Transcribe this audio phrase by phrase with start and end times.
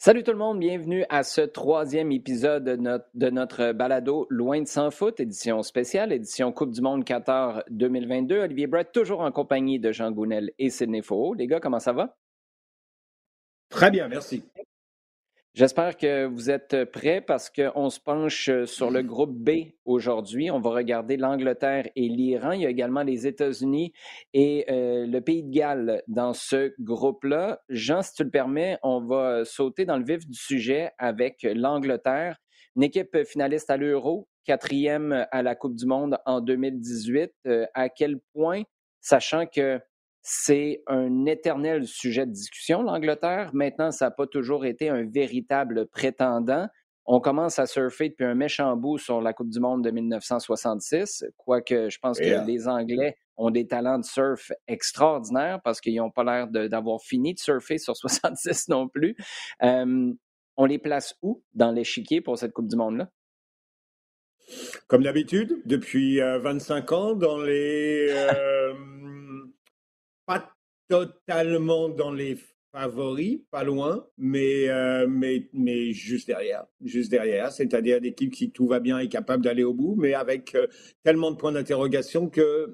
[0.00, 4.92] Salut tout le monde, bienvenue à ce troisième épisode de notre, balado Loin de sans
[4.92, 8.38] foot, édition spéciale, édition Coupe du Monde Qatar 2022.
[8.42, 11.34] Olivier Brett, toujours en compagnie de Jean Gounel et Sidney Faux.
[11.34, 12.16] Les gars, comment ça va?
[13.70, 14.44] Très bien, merci.
[15.54, 20.50] J'espère que vous êtes prêts parce qu'on se penche sur le groupe B aujourd'hui.
[20.50, 22.52] On va regarder l'Angleterre et l'Iran.
[22.52, 23.92] Il y a également les États-Unis
[24.34, 27.60] et euh, le Pays de Galles dans ce groupe-là.
[27.70, 32.38] Jean, si tu le permets, on va sauter dans le vif du sujet avec l'Angleterre,
[32.76, 37.32] une équipe finaliste à l'Euro, quatrième à la Coupe du Monde en 2018.
[37.46, 38.62] Euh, à quel point,
[39.00, 39.80] sachant que
[40.30, 43.50] c'est un éternel sujet de discussion, l'Angleterre.
[43.54, 46.68] Maintenant, ça n'a pas toujours été un véritable prétendant.
[47.06, 51.24] On commence à surfer depuis un méchant bout sur la Coupe du Monde de 1966,
[51.38, 56.10] quoique je pense que les Anglais ont des talents de surf extraordinaires parce qu'ils n'ont
[56.10, 59.16] pas l'air d'avoir fini de surfer sur 66 non plus.
[59.62, 60.12] Euh,
[60.58, 63.08] on les place où dans l'échiquier pour cette Coupe du Monde-là?
[64.88, 68.08] Comme d'habitude, depuis euh, 25 ans, dans les.
[68.12, 68.74] euh,
[70.88, 72.38] totalement dans les
[72.72, 76.66] favoris, pas loin, mais, euh, mais, mais juste derrière.
[76.84, 80.54] Juste derrière, c'est-à-dire l'équipe qui tout va bien est capable d'aller au bout, mais avec
[80.54, 80.66] euh,
[81.04, 82.70] tellement de points d'interrogation que.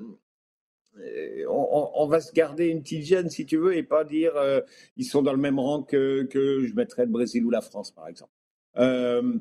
[0.98, 4.60] euh, On, va se garder une petite gêne, si tu veux, et pas dire euh,
[4.96, 7.90] ils sont dans le même rang que, que je mettrais le Brésil ou la France,
[7.92, 8.32] par exemple.
[8.78, 9.38] Euh,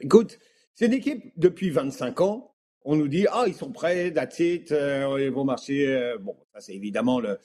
[0.00, 0.38] Écoute,
[0.74, 2.53] c'est une équipe depuis 25 ans.
[2.86, 5.86] On nous dit, ah, ils sont prêts, that's it, euh, ils vont marcher.
[5.88, 7.38] euh, bon, ça, c'est évidemment le,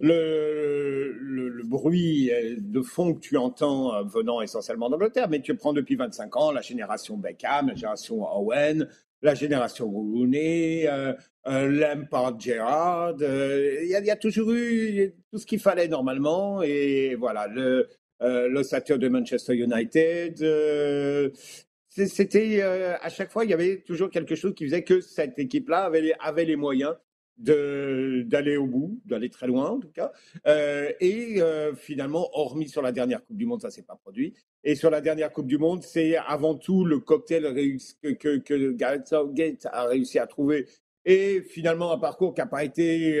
[0.00, 5.28] le, le, bruit euh, de fond que tu entends venant essentiellement d'Angleterre.
[5.28, 8.88] Mais tu prends depuis 25 ans la génération Beckham, la génération Owen,
[9.22, 10.88] la génération Rooney,
[11.44, 13.16] Lampard, Gerrard.
[13.20, 16.62] Il y, a- toujours eu tout ce qu'il fallait normalement.
[16.62, 17.88] Et voilà, le,
[18.22, 20.40] euh, l'ossature de Manchester United.
[21.94, 25.38] C'était euh, à chaque fois, il y avait toujours quelque chose qui faisait que cette
[25.38, 26.94] équipe-là avait, avait les moyens
[27.36, 30.12] d'aller au bout, d'aller très loin en tout cas.
[30.46, 34.34] Euh, et euh, finalement, hormis sur la dernière Coupe du Monde, ça s'est pas produit.
[34.62, 37.42] Et sur la dernière Coupe du Monde, c'est avant tout le cocktail
[38.02, 40.66] que, que, que Gareth Southgate a réussi à trouver.
[41.04, 43.18] Et finalement, un parcours qui n'a pas été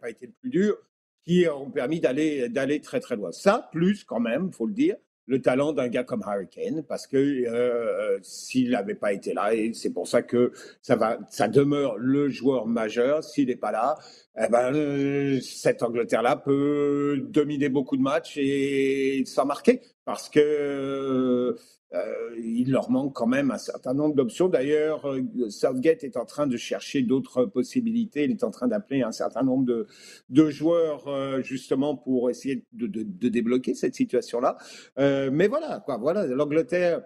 [0.00, 0.78] pas été le plus dur,
[1.24, 3.32] qui ont permis d'aller très très loin.
[3.32, 4.96] Ça, plus quand même, faut le dire,
[5.28, 9.54] le talent d'un gars comme Harry Kane, parce que euh, s'il n'avait pas été là,
[9.54, 10.52] et c'est pour ça que
[10.82, 13.22] ça va, ça demeure le joueur majeur.
[13.22, 13.98] S'il n'est pas là,
[14.42, 21.56] eh ben, euh, cette Angleterre-là peut dominer beaucoup de matchs et s'en marquer, parce que
[21.94, 24.48] euh, il leur manque quand même un certain nombre d'options.
[24.48, 28.24] D'ailleurs, euh, Southgate est en train de chercher d'autres possibilités.
[28.24, 29.64] Il est en train d'appeler un certain nombre
[30.28, 32.86] de, joueurs euh, justement pour essayer de,
[33.28, 34.58] débloquer cette situation-là.
[34.96, 35.84] Mais voilà.
[36.00, 37.02] Voilà, l'Angleterre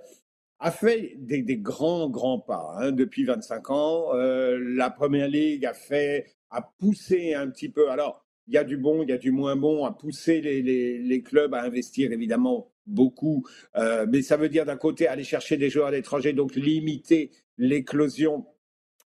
[0.58, 4.12] a fait des, grands, grands pas hein, depuis 25 ans.
[4.14, 7.90] La Première Ligue a fait, a poussé un petit peu.
[7.90, 9.88] Alors, il y a du bon, il y a du moins bon,
[10.26, 13.44] les, les, les clubs à investir évidemment beaucoup.
[13.76, 17.30] Euh, mais ça veut dire d'un côté aller chercher des joueurs à l'étranger, donc limiter
[17.58, 18.46] l'éclosion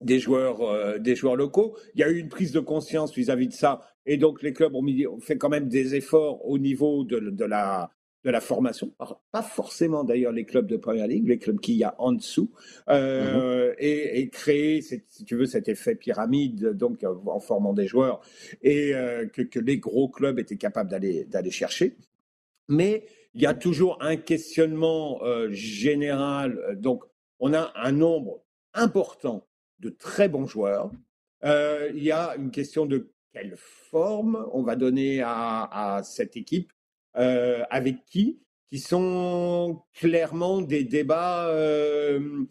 [0.01, 1.77] des joueurs, euh, des joueurs locaux.
[1.95, 4.75] Il y a eu une prise de conscience vis-à-vis de ça, et donc les clubs
[4.75, 7.91] ont, mis, ont fait quand même des efforts au niveau de, de la
[8.23, 11.77] de la formation, Alors, pas forcément d'ailleurs les clubs de Première Ligue, les clubs qu'il
[11.77, 12.51] y a en dessous,
[12.91, 17.87] euh, et, et créer, cette- si tu veux, cet effet pyramide, donc en formant des
[17.87, 18.21] joueurs,
[18.63, 21.97] et euh, que, que les gros clubs étaient capables d'aller d'aller chercher.
[22.69, 23.05] Mais
[23.35, 26.59] il y a toujours un questionnement euh, général.
[26.69, 27.05] euh, Donc,
[27.39, 28.43] on a un nombre
[28.75, 29.47] important
[29.79, 30.91] de très bons joueurs.
[31.45, 36.37] Euh, il y a une question de quelle forme on va donner à, à cette
[36.37, 36.73] équipe,
[37.17, 38.41] euh, avec qui,
[38.71, 41.49] qui sont clairement des débats.
[41.49, 42.45] euh,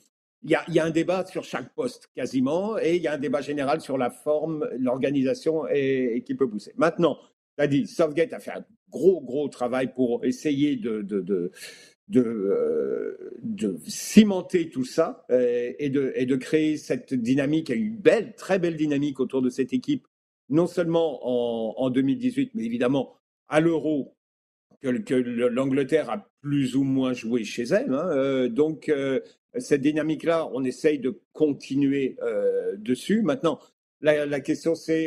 [0.44, 3.08] il y, a, il y a un débat sur chaque poste quasiment, et il y
[3.08, 6.74] a un débat général sur la forme, l'organisation et, et qui peut pousser.
[6.78, 7.18] Maintenant,
[7.58, 11.52] tu as dit, Southgate a fait un gros, gros travail pour essayer de, de, de,
[13.42, 18.76] de cimenter tout ça et, de, et de créer cette dynamique, une belle, très belle
[18.76, 20.08] dynamique autour de cette équipe,
[20.50, 23.16] non seulement en, en 2018, mais évidemment
[23.48, 24.16] à l'euro
[24.82, 27.94] que, l'Angleterre a plus ou moins joué chez elle.
[27.94, 28.10] Hein.
[28.12, 29.20] Euh, donc, euh,
[29.58, 33.22] cette dynamique-là, on essaye de continuer euh, dessus.
[33.22, 33.60] Maintenant,
[34.02, 35.06] la, question, c'est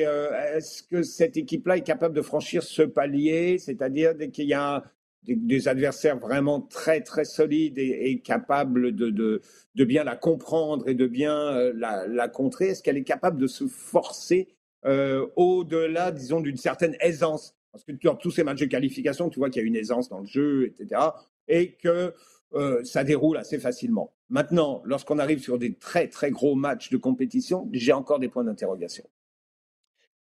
[0.55, 4.85] est-ce que cette équipe-là est capable de franchir ce palier, c'est-à-dire qu'il y a
[5.25, 11.07] des, adversaires vraiment très, très solides et, capables de, de, bien la comprendre et de
[11.07, 14.49] bien la, la contrer Est-ce qu'elle est capable de se forcer
[14.85, 17.57] au-delà, disons, d'une certaine aisance?
[17.73, 20.11] Parce que dans tous ces matchs de qualification, tu vois qu'il y a une aisance
[20.11, 21.01] dans le jeu, etc.
[21.49, 22.15] Et que
[22.55, 24.13] euh, ça déroule assez facilement.
[24.29, 28.45] Maintenant, lorsqu'on arrive sur des très, très gros matchs de compétition, j'ai encore des points
[28.45, 29.05] d'interrogation.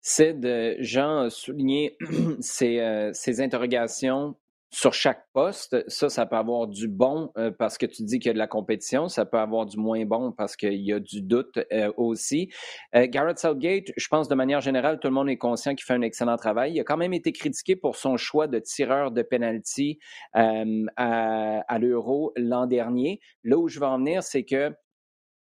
[0.01, 1.97] C'est de Jean souligner
[2.41, 4.37] ces, euh, ces interrogations
[4.71, 8.29] sur chaque poste, ça, ça peut avoir du bon euh, parce que tu dis qu'il
[8.29, 11.01] y a de la compétition, ça peut avoir du moins bon parce qu'il y a
[11.01, 12.53] du doute euh, aussi.
[12.95, 15.95] Euh, Garrett Southgate, je pense de manière générale, tout le monde est conscient qu'il fait
[15.95, 16.75] un excellent travail.
[16.75, 19.99] Il a quand même été critiqué pour son choix de tireur de penalty
[20.35, 20.65] à,
[20.97, 23.21] à l'Euro l'an dernier.
[23.45, 24.73] Là où je veux en venir, c'est que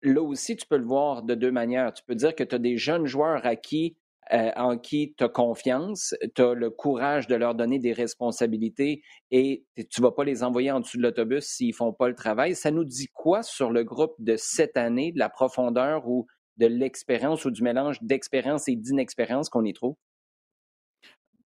[0.03, 1.93] là aussi, tu peux le voir de deux manières.
[1.93, 3.97] Tu peux dire que tu as des jeunes joueurs à qui
[4.33, 9.01] euh, en qui tu as confiance, tu as le courage de leur donner des responsabilités
[9.31, 12.07] et tu ne vas pas les envoyer en dessous de l'autobus s'ils ne font pas
[12.07, 12.55] le travail.
[12.55, 16.27] Ça nous dit quoi sur le groupe de cette année, de la profondeur ou
[16.57, 19.95] de l'expérience ou du mélange d'expérience et d'inexpérience qu'on y trouve?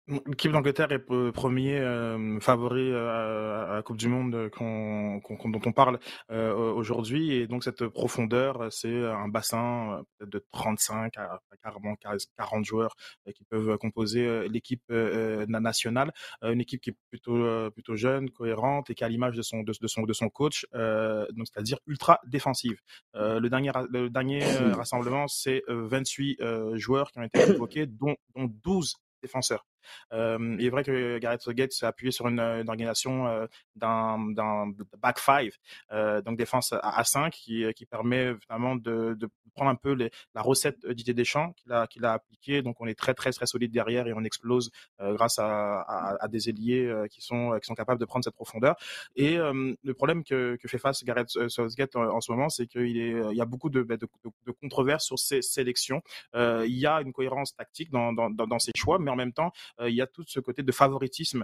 [0.07, 0.99] L'équipe d'Angleterre est
[1.31, 5.97] premier euh, favori euh, à, la Coupe du Monde euh, dont on parle
[6.29, 7.31] aujourd'hui.
[7.33, 11.39] Et donc, cette profondeur, c'est un bassin de 35 à,
[12.37, 12.95] 40 joueurs
[13.33, 14.83] qui peuvent composer l'équipe
[15.47, 16.13] nationale.
[16.43, 19.73] Une équipe qui est plutôt, plutôt jeune, cohérente et qui a l'image de son, de,
[19.87, 22.79] son, de son coach, donc c'est-à-dire ultra défensive.
[23.15, 24.43] le dernier, le dernier
[24.75, 26.39] rassemblement, c'est 28
[26.75, 29.65] joueurs qui ont été évoqués, dont, dont 12 défenseurs.
[30.13, 34.17] Euh, il est vrai que Gareth Southgate s'est appuyé sur une, organisation euh, d'un,
[35.01, 35.55] back five,
[35.91, 39.95] euh, donc défense à, 5, qui, qui permet vraiment de, de prendre un peu
[40.33, 42.61] la recette d'idée des champs qu'il a, qu'il a appliquée.
[42.61, 46.27] Donc on est très très très solide derrière et on explose grâce à, à, à,
[46.27, 48.75] des ailiers qui sont qui sont capables de prendre cette profondeur.
[49.15, 53.41] Et le problème que, que fait face Gareth Southgate en, ce moment, c'est qu'il y
[53.41, 54.07] a beaucoup de, de, de,
[54.45, 56.01] de controverses sur ses sélections.
[56.33, 59.51] il y a une cohérence tactique dans, dans, dans ses choix, mais en même temps,
[59.74, 61.43] euh, il y a tout ce côté de favoritisme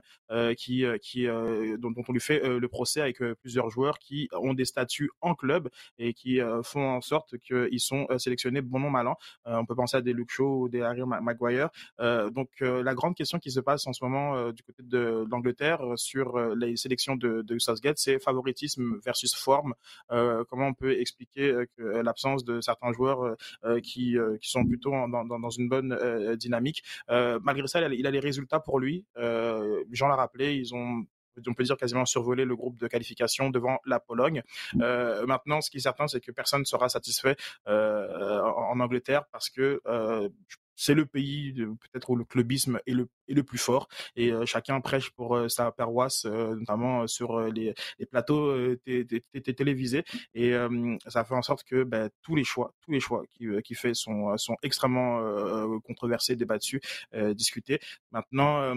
[0.57, 5.11] qui, qui, dont, on lui fait le procès avec plusieurs joueurs qui ont des statuts
[5.21, 9.17] en club et qui font en sorte qu'ils sont sélectionnés bon an mal an.
[9.45, 11.69] on peut penser à des Luke Shaw ou des Harry Maguire.
[11.99, 16.39] donc la grande question qui se passe en ce moment du côté de l'Angleterre sur
[16.55, 19.73] les sélections de, de Southgate, c'est favoritisme versus forme.
[20.09, 23.35] comment on peut expliquer l'absence de certains joueurs
[23.83, 25.97] qui, qui sont plutôt dans, dans une bonne
[26.37, 26.83] dynamique?
[27.09, 29.05] malgré ça, il a les résultats pour lui.
[29.17, 31.05] Euh, Jean l'a rappelé, ils ont
[31.47, 34.43] on peut dire quasiment survolé le groupe de qualification devant la Pologne.
[34.81, 37.35] Euh, maintenant, ce qui est certain, c'est que personne ne sera satisfait
[37.67, 40.29] euh, en, Angleterre parce que euh,
[40.81, 44.47] c'est le pays peut-être où le clubisme est le, est le plus fort et euh,
[44.47, 48.75] chacun prêche pour euh, sa paroisse, euh, notamment sur les, les, plateaux
[49.55, 50.53] télévisés et
[51.07, 53.93] ça fait en sorte que ben, tous les choix, tous les choix qui, qui fait
[53.93, 55.21] sont, sont extrêmement
[55.81, 56.81] controversés, débattus,
[57.35, 57.79] discutés.
[58.11, 58.75] Maintenant,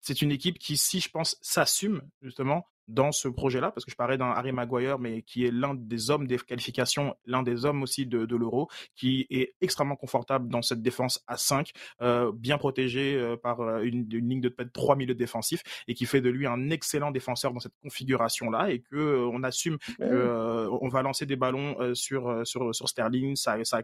[0.00, 3.96] c'est une équipe qui, si je pense, s'assume justement dans ce projet-là, parce que je
[3.96, 7.82] parlais d'un Harry Maguire, mais qui est l'un des hommes des qualifications, l'un des hommes
[7.82, 11.70] aussi de, de l'Euro, qui est extrêmement confortable dans cette défense à 5,
[12.02, 15.94] euh, bien protégé euh, par euh, une, une, ligne de de 3 milieux défensifs, et
[15.94, 19.78] qui fait de lui un excellent défenseur dans cette configuration-là, et que euh, on assume
[19.98, 23.82] qu'on on va lancer des ballons sur, sur, sur Sterling, sa, sa,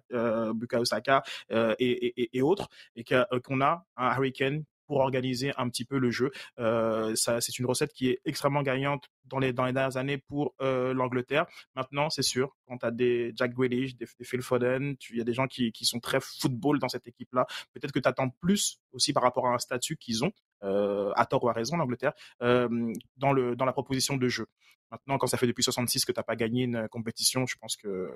[0.55, 5.69] Bukayo Saka et, et, et, autres, et qu'on a un Harry Kane pour organiser un
[5.69, 6.33] petit peu le jeu.
[6.59, 10.19] Euh, ça, c'est une recette qui est extrêmement gagnante dans les, dans les dernières années
[10.19, 11.47] pour euh, l'Angleterre.
[11.77, 15.25] Maintenant, c'est sûr, quand tu as des Jack Grealish, des, Phil Foden, il y a
[15.25, 17.47] des gens qui, qui sont très football dans cette équipe-là.
[17.73, 20.33] Peut-être que tu attends plus aussi par rapport à un statut qu'ils ont,
[20.65, 24.49] euh, à tort ou à raison, l'Angleterre, dans, le, dans la proposition de jeu.
[24.91, 27.77] Maintenant, quand ça fait depuis 66 que tu n'as pas gagné une compétition, je pense
[27.77, 28.11] que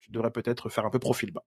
[0.00, 1.46] tu devrais peut-être faire un peu profil bas.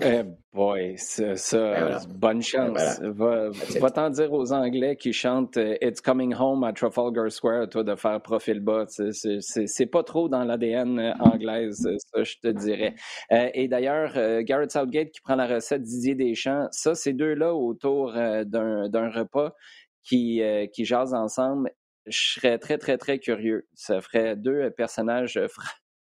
[0.00, 3.00] Eh boy, ça, ça bonne chance.
[3.00, 7.68] Va, va t'en dire aux Anglais qui chantent euh, It's coming home à Trafalgar Square,
[7.68, 8.86] toi, de faire profil bas.
[8.88, 12.96] C'est pas trop dans l'ADN euh, anglaise, ça, je te dirais.
[13.30, 18.12] Euh, et d'ailleurs, Garrett Southgate qui prend la recette Didier Deschamps, ça, ces deux-là autour
[18.12, 19.54] d'un repas
[20.02, 21.70] qui, qui jasent ensemble,
[22.06, 23.68] je serais très, très, très curieux.
[23.74, 25.40] Ça ferait deux personnages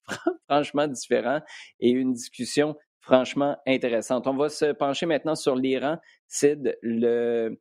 [0.48, 1.40] franchement différents
[1.80, 4.26] et une discussion franchement intéressante.
[4.26, 5.98] On va se pencher maintenant sur l'Iran.
[6.26, 7.58] Sid, le,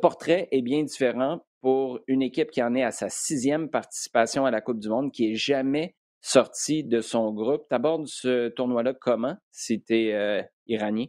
[0.00, 4.50] portrait est bien différent pour une équipe qui en est à sa sixième participation à
[4.52, 7.64] la Coupe du Monde, qui est jamais sortie de son groupe.
[7.68, 11.06] Tu abordes ce tournoi-là comment si tu es euh, iranien?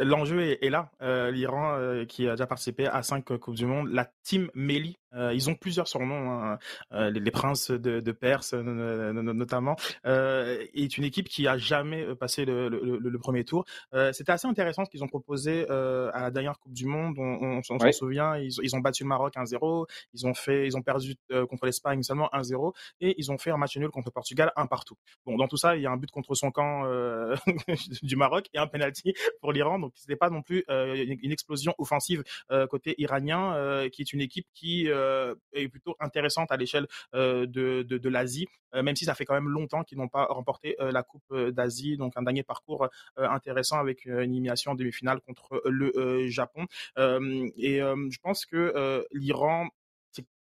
[0.00, 0.90] L'enjeu est, là.
[1.02, 4.96] Euh, L'Iran, euh, qui a déjà participé à cinq Coupes du Monde, la Team Meli
[5.16, 6.58] euh, ils ont plusieurs surnoms, hein,
[6.92, 9.76] euh, les, princes de, de Perse notamment,
[10.06, 13.64] euh, est une équipe qui a jamais passé le, le, le premier tour.
[14.12, 17.16] C'était assez intéressant ce qu'ils ont proposé à la dernière Coupe du Monde.
[17.18, 20.66] On, on, on s'en souvient, ils, ils, ont battu le Maroc 1-0, ils ont fait,
[20.66, 21.16] ils ont perdu
[21.48, 24.66] contre l'Espagne seulement 1-0 et ils ont fait un match nul contre le Portugal un
[24.66, 24.96] partout.
[25.26, 26.84] Bon, dans tout ça, il y a un but contre son camp
[28.02, 31.74] du Maroc et un penalty pour l'Iran, donc c'était pas non plus une, une, explosion
[31.78, 32.22] offensive
[32.70, 37.82] côté iranien, qui est une équipe qui euh, est plutôt intéressante à l'échelle euh, de,
[37.82, 41.02] de, l'Asie, euh, même si ça fait quand même longtemps qu'ils n'ont pas remporté la
[41.02, 41.96] Coupe d'Asie.
[41.96, 46.66] Donc un dernier parcours intéressant avec une élimination en demi-finale contre le Japon.
[46.96, 49.68] et je pense que l'Iran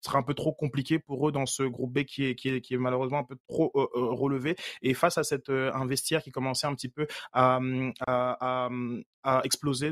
[0.00, 2.61] sera un peu trop compliqué pour eux dans ce groupe B qui est, qui est,
[2.61, 4.57] qui est malheureusement un peu trop relevé.
[4.83, 7.61] Et face à cet investière qui commençait un petit peu à,
[8.07, 8.69] à,
[9.28, 9.90] a explosé,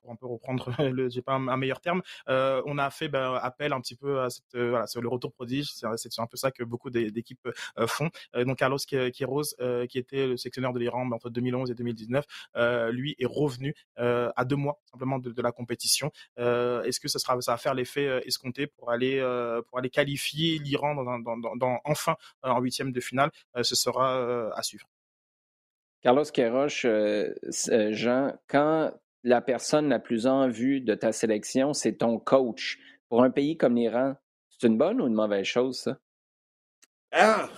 [0.00, 0.70] pour un peu reprendre
[1.10, 2.02] j'ai pas un, meilleur terme.
[2.28, 5.32] Euh, on a fait ben, appel un petit peu à cette, euh, voilà, le retour
[5.32, 5.72] prodige.
[5.72, 5.86] C'est,
[6.18, 8.10] un peu ça que beaucoup d'équipes euh, font.
[8.34, 9.56] donc Carlos Quiroz,
[9.88, 12.24] qui était le sélectionneur de l'Iran entre 2011 et 2019,
[12.90, 16.10] lui est revenu à deux mois simplement de, la compétition.
[16.36, 19.20] est-ce que ça sera, ça va faire l'effet escompté pour aller,
[19.68, 23.30] pour aller qualifier l'Iran dans, dans, dans, dans enfin en huitième de finale
[23.62, 24.86] Ce sera à suivre.
[26.04, 27.34] Carlos Queiroz, euh,
[27.70, 32.78] euh, Jean, quand la personne la plus en vue de ta sélection, c'est ton coach,
[33.08, 34.14] pour un pays comme l'Iran,
[34.50, 35.98] c'est une bonne ou une mauvaise chose, ça?
[37.10, 37.48] Ah!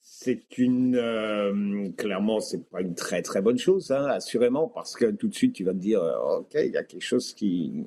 [0.00, 0.96] C'est une.
[0.96, 5.34] Euh, clairement, c'est pas une très très bonne chose, hein, assurément, parce que tout de
[5.34, 6.02] suite, tu vas te dire,
[6.38, 7.86] OK, il y a quelque chose qui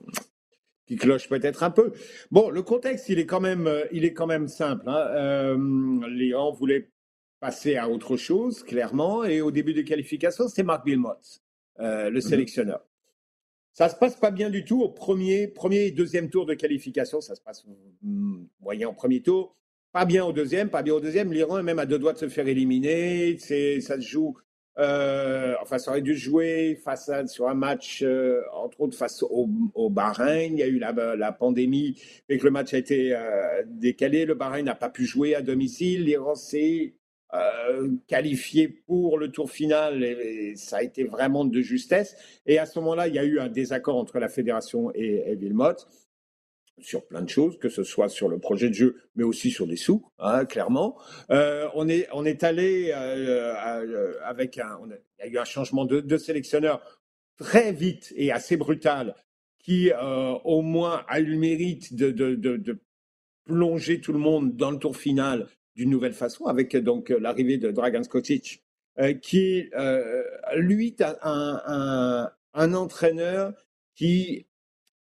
[0.88, 1.92] qui cloche peut-être un peu.
[2.32, 4.88] Bon, le contexte, il est quand même, il est quand même simple.
[4.88, 5.58] Hein.
[6.10, 6.90] L'Iran voulait
[7.40, 9.24] passer à autre chose, clairement.
[9.24, 11.16] Et au début des qualifications, c'était Marc Wilmot,
[11.80, 12.22] euh, le mhm.
[12.22, 12.86] sélectionneur.
[13.74, 17.22] Ça se passe pas bien du tout au premier, premier et deuxième tour de qualification.
[17.22, 17.64] Ça se passe
[18.60, 19.56] moyen au premier tour,
[19.92, 21.32] pas bien au deuxième, pas bien au deuxième.
[21.32, 23.38] L'Iran est même à deux doigts de se faire éliminer.
[23.38, 24.36] C'est, ça se joue.
[24.80, 29.24] Euh, enfin, ça aurait dû jouer face à, sur un match, euh, entre autres face
[29.24, 29.48] au,
[29.90, 30.54] Bahreïn.
[30.54, 31.96] Il y a eu la, pandémie,
[32.30, 34.26] et que le match a été euh, décalé.
[34.26, 36.04] Le Bahreïn n'a pas pu jouer à domicile.
[36.04, 36.94] L'Iran s'est
[38.08, 42.16] qualifié pour le tour final et, ça a été vraiment de justesse.
[42.46, 45.36] Et à ce moment-là, il y a eu un désaccord entre la fédération et, et
[46.80, 49.68] sur plein de choses, que ce soit sur le projet de jeu, mais aussi sur
[49.68, 50.98] des sous, hein, clairement.
[51.32, 54.80] Euh, on est on est allé euh, euh avec un,
[55.20, 56.82] il y a eu un changement de, sélectionneur
[57.38, 59.16] très vite et assez brutal,
[59.60, 59.92] qui
[60.44, 62.80] au moins a eu le mérite de, de,
[63.46, 67.72] plonger tout le monde dans le tour final d'une nouvelle façon, avec donc l'arrivée de
[67.72, 68.62] Dragan Skocic,
[69.00, 69.70] euh, qui
[70.56, 73.54] lui un, un, un, entraîneur
[73.96, 74.48] qui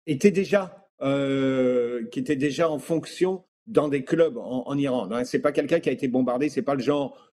[0.05, 5.09] était déjà euh, qui était déjà en fonction dans des clubs en, en Iran.
[5.25, 7.31] C'est pas quelqu'un qui a été bombardé, c'est pas le genre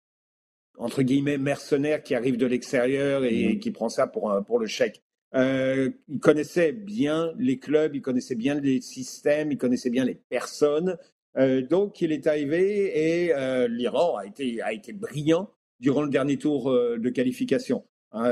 [0.78, 3.60] entre guillemets mercenaire qui arrive de l'extérieur et, mmh.
[3.60, 5.04] qui prend ça pour pour le chèque.
[5.36, 10.16] Euh, il connaissait bien les clubs, il connaissait bien les systèmes, il connaissait bien les
[10.16, 10.98] personnes,
[11.38, 16.10] euh, donc, il est arrivé et euh, l'Iran a été, a été brillant durant le
[16.10, 17.84] dernier tour de qualification.
[18.14, 18.32] Hein,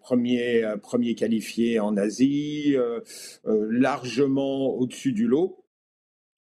[0.00, 2.76] premier, premier qualifié en Asie,
[3.44, 5.64] largement au-dessus du lot.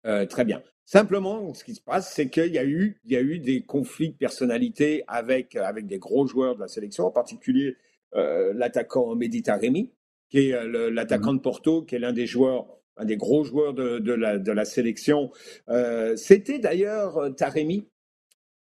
[0.04, 0.62] très bien.
[0.84, 3.62] Simplement, ce qui se passe, c'est qu'il y a eu, il y a eu des
[3.62, 7.76] conflits de personnalité avec, avec des gros joueurs de la sélection, en particulier
[8.12, 9.92] l'attaquant Mehdi Taremi,
[10.28, 13.98] qui est l'attaquant de Porto, qui est l'un des joueurs un des gros joueurs de,
[13.98, 15.30] de, la, sélection.
[15.68, 17.88] Euh, C'était d'ailleurs euh, Taremi.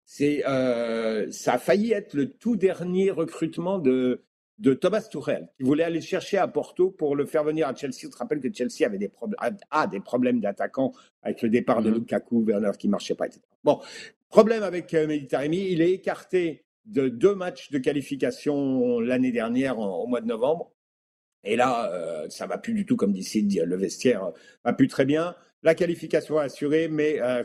[0.06, 4.22] C'est, euh, ça a failli être le tout dernier recrutement de,
[4.60, 8.08] de Thomas Tuchel, qui voulait aller chercher à Porto pour le faire venir à Chelsea.
[8.08, 9.12] On se rappelle que Chelsea avait des
[9.72, 10.94] a, des problèmes d'attaquants
[11.24, 11.96] avec le départ de mhm.
[11.96, 13.42] Lukaku, Werner qui marchait pas, etc.
[13.64, 13.80] Bon,
[14.30, 20.06] problème avec euh, Méditerranée, il est écarté de deux matchs de qualification l'année dernière au
[20.06, 20.72] mois de novembre.
[21.44, 24.32] Et là, euh, ça va plus du tout, comme dit Sid, le vestiaire
[24.64, 25.36] va plus très bien.
[25.66, 27.44] La qualification assurée, mais euh,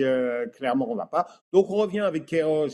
[0.00, 1.26] euh, clairement, on va pas.
[1.50, 2.68] Donc, on revient avec Keros,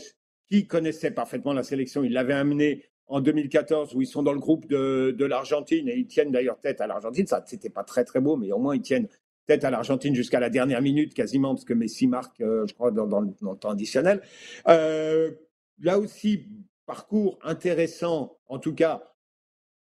[0.49, 2.03] qui connaissait parfaitement la sélection.
[2.03, 6.07] Il l'avait amené en 2014 où ils sont dans le groupe de, l'Argentine et ils
[6.07, 7.25] tiennent d'ailleurs tête à l'Argentine.
[7.25, 9.07] Ça, c'était pas très très beau, mais au moins ils tiennent
[9.47, 12.91] tête à l'Argentine jusqu'à la dernière minute quasiment, parce que Messi marque, euh, je crois,
[12.91, 14.21] dans, dans, le temps additionnel.
[14.67, 15.31] Euh,
[15.79, 16.49] là aussi,
[16.85, 19.07] parcours intéressant, en tout cas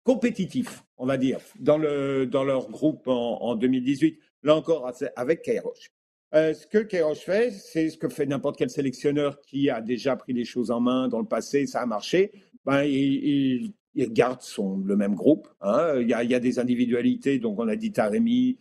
[0.02, 4.18] compétitif, on va dire, dans, le, dans leur groupe en 2018.
[4.44, 5.90] Là encore, avec Kairosh.
[6.34, 10.16] Euh, ce que Kairosh fait, c'est ce que fait n'importe quel sélectionneur qui a déjà
[10.16, 12.32] pris les choses en main dans le passé, ça a marché
[12.64, 15.48] ben, il, garde son, le même groupe.
[15.60, 16.00] Hein.
[16.00, 18.58] Il, y a, des individualités, donc on a dit Taremi,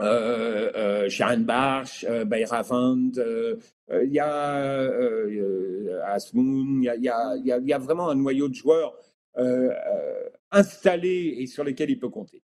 [0.00, 3.56] euh, euh, Sharon Barsh, euh, Bayravand, euh,
[3.90, 8.96] euh, il y a euh, Asmoun, il y a, vraiment un noyau de joueurs
[10.50, 12.42] installés et sur lesquels il peut compter.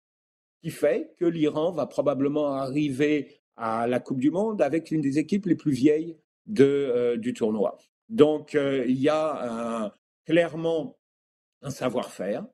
[0.65, 5.19] Qui fait que l'Iran va probablement arriver à la Coupe du Monde avec une des
[5.19, 6.17] équipes les plus vieilles
[6.47, 7.77] de, du tournoi.
[8.09, 9.93] Donc il y a un,
[10.25, 10.97] clairement
[11.61, 12.47] un savoir-faire.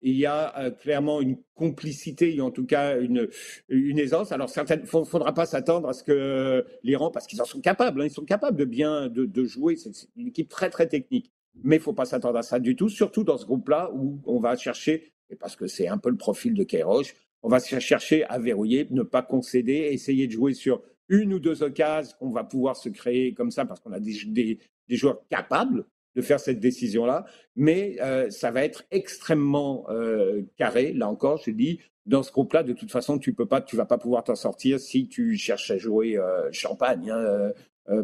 [0.00, 3.28] Il y a euh, clairement une complicité, en tout cas une,
[3.68, 4.30] aisance.
[4.30, 8.00] Alors, il ne faudra pas s'attendre à ce que l'Iran, parce qu'ils en sont capables,
[8.00, 9.74] hein, ils sont capables de bien de, de jouer.
[9.74, 11.32] C'est une équipe très très technique.
[11.64, 14.20] Mais il ne faut pas s'attendre à ça du tout, surtout dans ce groupe-là où
[14.26, 17.60] on va chercher, et parce que c'est un peu le profil de Kairoche, on va
[17.60, 22.30] chercher à verrouiller, ne pas concéder, essayer de jouer sur une ou deux occasions qu'on
[22.30, 26.60] va pouvoir se créer comme ça parce qu'on a des, joueurs capables de faire cette
[26.60, 30.92] décision-là, mais euh, ça va être extrêmement euh, carré.
[30.92, 33.84] Là encore, je dis, dans ce groupe-là, de toute façon, tu peux pas, tu vas
[33.84, 37.10] pas pouvoir t'en sortir si tu cherches à jouer euh, champagne.
[37.10, 37.52] Hein,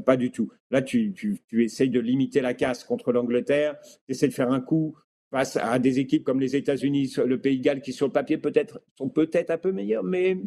[0.06, 0.50] pas du tout.
[0.70, 4.50] Là, tu, tu, tu, essayes de limiter la casse contre l'Angleterre, tu essaies de faire
[4.50, 4.96] un coup
[5.34, 8.38] face à des équipes comme les États-Unis, le Pays de Galles, qui sur le papier
[8.38, 10.38] peut-être sont peut-être un peu meilleurs, mais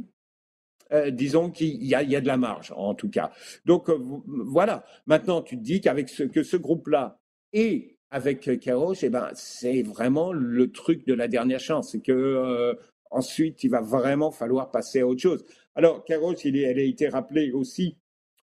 [0.93, 3.33] euh, disons qu'il y, a de la marge, en tout cas.
[3.65, 4.85] Donc voilà.
[5.05, 7.19] Maintenant, tu te dis qu'avec ce, groupe-là
[7.51, 11.91] et avec Caroche, eh ben, c'est vraiment le truc de la dernière chance.
[11.91, 12.73] C'est que euh,
[13.11, 15.43] ensuite, il va vraiment falloir passer à autre chose.
[15.75, 17.97] Alors, Caroche, il elle a été rappelé aussi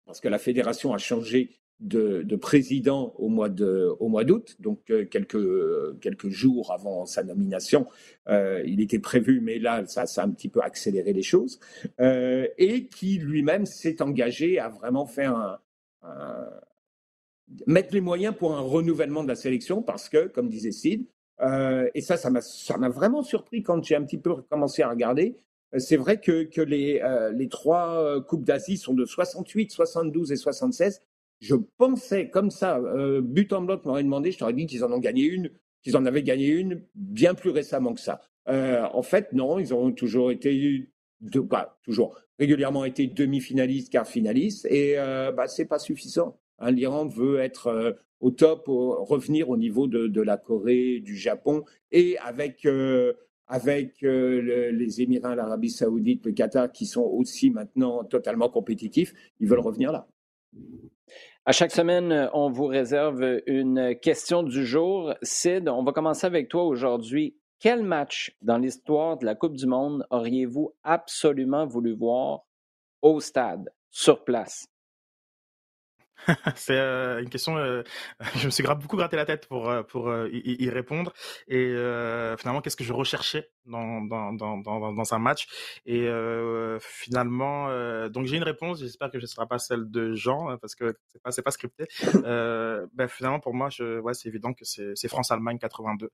[0.05, 4.55] parce que la fédération a changé de, de président au mois de au mois d'août,
[4.59, 7.87] donc euh, quelques quelques jours avant sa nomination,
[8.29, 11.59] euh, il était prévu, mais là ça, ça a un petit peu accéléré les choses,
[11.99, 15.59] euh, et qui lui-même s'est engagé à vraiment faire
[16.03, 16.49] un,
[17.67, 21.05] mettre les moyens pour un renouvellement de la sélection parce que, comme disait Sid,
[21.93, 25.37] et ça, ça m'a vraiment surpris quand j'ai un petit peu commencé à regarder.
[25.77, 27.01] C'est vrai que, que les,
[27.35, 31.01] les trois Coupes d'Asie sont de 68, 72 et 76.
[31.39, 34.91] Je pensais comme ça, euh, but en bloc m'aurait demandé, je t'aurais dit qu'ils en
[34.91, 35.51] ont gagné une,
[35.83, 38.21] qu'ils en avaient gagné une bien plus récemment que ça.
[38.49, 40.89] Euh, en fait, non, ils ont toujours été,
[41.21, 46.39] de, bah, toujours régulièrement été demi-finalistes, quart finalistes, et euh, bah, c'est pas suffisant.
[46.59, 51.63] Hein, L'Iran veut être euh, au top, revenir au niveau de, la Corée, du Japon,
[51.91, 52.67] et avec,
[53.47, 59.59] avec les Émirats, l'Arabie saoudite, le Qatar, qui sont aussi maintenant totalement compétitifs, ils veulent
[59.59, 60.07] revenir là.
[61.49, 65.13] À chaque semaine, on vous réserve une question du jour.
[65.21, 67.37] Sid, on va commencer avec toi aujourd'hui.
[67.61, 72.41] Quel match dans l'histoire de la Coupe du Monde auriez-vous absolument voulu voir
[73.01, 74.67] au stade, sur place?
[76.55, 77.57] c'est euh, une question.
[77.57, 77.83] Euh,
[78.35, 81.13] je me suis beaucoup gratté la tête pour euh, pour y, répondre.
[81.47, 81.67] Et
[82.37, 85.47] finalement, qu'est-ce que je recherchais dans dans dans dans, dans un match?
[85.85, 86.09] Et
[86.79, 87.69] finalement,
[88.09, 88.79] donc j'ai une réponse.
[88.79, 91.51] J'espère que ce sera pas celle de Jean hein, parce que c'est pas c'est pas
[91.51, 91.87] scripté.
[92.93, 96.09] ben finalement, pour moi, je, ouais, c'est évident que c'est c'est France Allemagne 82.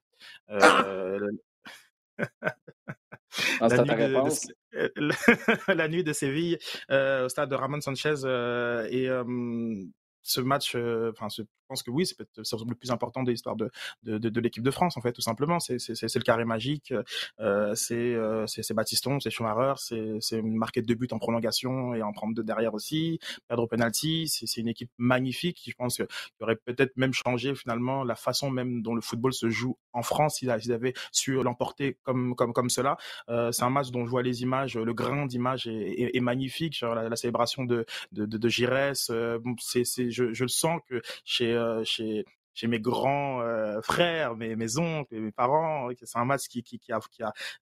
[3.60, 6.58] Ah la, nuit de, la, nuit de, Séville
[6.91, 9.24] euh, au stade de Ramon Sanchez euh, et euh,
[10.24, 11.43] ce match, euh, enfin, je
[11.82, 13.72] que oui, c'est peut-être le plus important de l'histoire de,
[14.04, 15.60] de, de, l'équipe de France, en fait, tout simplement.
[15.60, 16.94] C'est le carré magique,
[17.40, 19.74] euh, c'est euh, Baptiston, c'est Schumacher,
[20.20, 24.28] c'est marqué de buts en prolongation et en prendre deux derrière aussi, perdre au penalty.
[24.28, 25.64] C'est une équipe magnifique.
[25.66, 26.08] Je pense qu'il
[26.42, 30.38] aurait peut-être même changé finalement la façon même dont le football se joue en France
[30.38, 32.98] s'ils avaient su l'emporter comme comme comme cela.
[33.30, 36.82] Euh, c'est un match dont je vois les images, le grain d'image est, magnifique.
[36.82, 41.84] La, célébration de de, de, Giresse, euh, c'est je, je, le sens que chez, euh,
[41.84, 43.41] chez mes grands
[43.82, 45.89] frères, mes, oncles, mes parents.
[46.04, 46.99] C'est un match qui, a,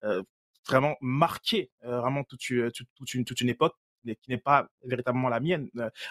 [0.03, 0.21] a
[0.67, 5.69] vraiment marqué vraiment toute, une, époque qui n'est pas véritablement la mienne,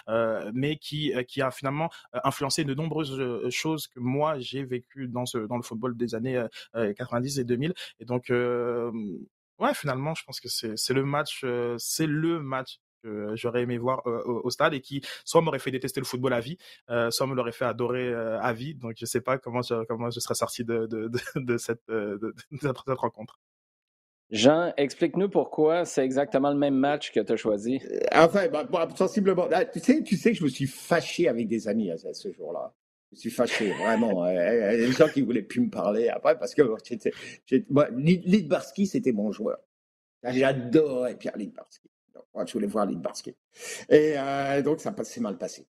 [0.09, 1.89] euh, mais qui, a finalement
[2.23, 7.43] influencé de nombreuses choses que moi j'ai vécues dans le football des années 90 et
[7.43, 7.73] 2000.
[7.99, 11.45] Et donc, ouais, finalement, je pense que c'est le match,
[11.77, 15.99] c'est le match que j'aurais aimé voir au, stade et qui soit m'aurait fait détester
[15.99, 16.57] le football à vie,
[17.09, 18.75] soit me l'aurait fait adorer à vie.
[18.75, 21.87] Donc je sais pas comment je, comment je serais sorti de, de, de, de cette,
[21.87, 23.39] de, cette rencontre.
[24.31, 27.81] Jean, explique-nous pourquoi c'est exactement le même match que tu as choisi.
[27.91, 29.47] Euh, enfin, bah, sensiblement.
[29.51, 32.31] Ah, tu, sais, tu sais que je me suis fâché avec des amis à ce
[32.31, 32.73] jour-là.
[33.11, 34.25] Je me suis fâché, vraiment.
[34.29, 36.61] Il y a des gens qui voulaient plus me parler après parce que
[37.51, 39.57] Lidbarski, c'était mon joueur.
[40.23, 41.90] J'adorais Pierre Lidbarski.
[42.45, 43.35] Je voulais voir Lidbarski.
[43.89, 45.65] Et euh, donc, ça s'est mal passé.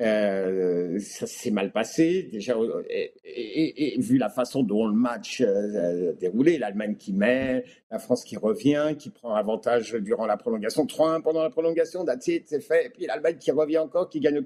[0.00, 2.56] Euh, ça s'est mal passé déjà
[2.90, 8.36] et, vu la façon dont le match euh, déroulé, l'Allemagne qui met, la France qui
[8.36, 13.06] revient, qui prend avantage durant la prolongation, 3-1 pendant la prolongation, c'est fait, et puis
[13.06, 14.42] l'Allemagne qui revient encore, qui gagne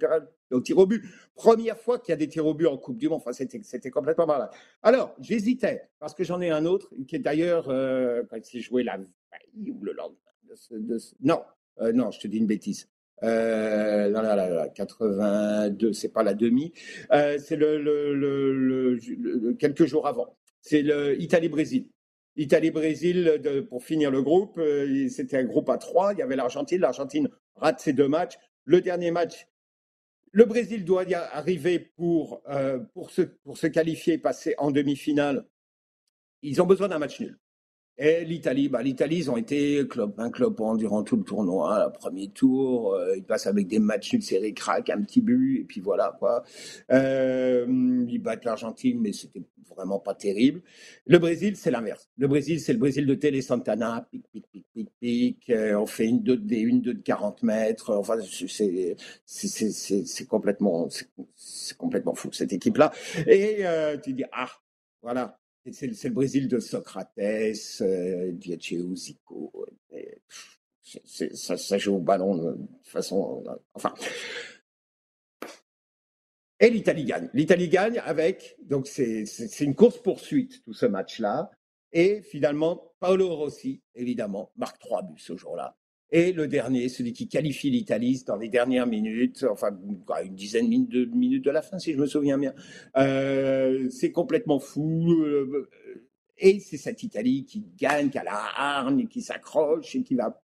[0.51, 1.03] au tir au but.
[1.35, 3.91] Première fois qu'il y a des tirs au but en Coupe du Monde, enfin c'était
[3.91, 4.51] complètement malade.
[4.83, 8.83] Alors j'hésitais parce que j'en ai un autre qui est d'ailleurs euh, quand il joué
[8.83, 10.28] la veille ou le lendemain.
[11.21, 11.43] Non,
[11.81, 12.89] euh, non, je te dis une bêtise.
[13.23, 16.73] Euh, non, non, non, 82, c'est pas la demi,
[17.13, 18.97] euh, c'est le,
[19.59, 20.37] quelques jours avant.
[20.61, 21.89] C'est l'Italie-Brésil.
[22.37, 26.13] Italie-Brésil, pour finir le groupe, euh, c'était un groupe à trois.
[26.13, 26.81] Il y avait l'Argentine.
[26.81, 28.39] L'Argentine rate ses deux matchs.
[28.65, 29.49] Le dernier match,
[30.31, 32.43] le Brésil doit y arriver pour,
[32.93, 35.47] pour, se, pour se qualifier, passer en demi-finale.
[36.43, 37.39] Ils ont besoin d'un match nul.
[37.99, 39.85] Et l'Italie, bah, l'Italie, ils ont été
[40.19, 41.87] un clopant durant tout le tournoi.
[41.87, 45.61] Le premier tour, euh, ils passent avec des matchs de série crack, un petit but,
[45.61, 46.45] et puis voilà quoi.
[46.93, 47.67] Euh,
[48.09, 49.43] ils battent l'Argentine, mais c'était
[49.79, 50.63] vraiment pas terrible.
[51.07, 52.09] Le Brésil, c'est l'inverse.
[52.19, 55.51] Le Brésil, c'est le Brésil de Télé Santana, pic, pic, pic, pic, pic.
[55.51, 57.95] Euh, on fait une 2 de, une 2 de 40 mètres.
[57.95, 60.89] Enfin, c'est, c'est, complètement,
[61.35, 62.93] c'est, complètement fou cette équipe-là.
[63.27, 64.51] Et euh, tu dis ah,
[65.03, 65.38] voilà,
[65.73, 68.35] c'est le Brésil de Socrates, euh,
[68.95, 69.67] Zico.
[71.05, 73.45] ça, joue au ballon de façon.
[73.75, 73.95] Enfin.
[76.61, 77.31] Et l'Italie gagne.
[77.35, 78.57] L'Italie gagne avec.
[78.63, 79.25] Donc, c'est
[79.61, 81.51] une course-poursuite, tout ce match-là.
[81.93, 85.77] Et finalement, Paolo Rossi, évidemment, marque trois buts ce jour-là.
[86.11, 89.77] Et le dernier, celui qui qualifie l'Italie dans les dernières minutes, enfin
[90.25, 92.55] une dizaine de minutes de la fin, si je me souviens bien.
[92.97, 95.13] Euh, c'est complètement fou.
[95.13, 95.69] Euh,
[96.39, 100.41] et c'est cette Italie qui gagne, qui a la hargne, qui s'accroche et qui va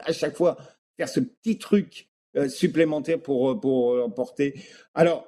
[0.00, 0.56] à chaque fois
[0.96, 4.54] faire ce petit truc euh, supplémentaire pour, pour l'emporter.
[4.94, 5.26] Alors,